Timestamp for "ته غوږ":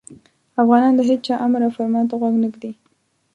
2.09-2.35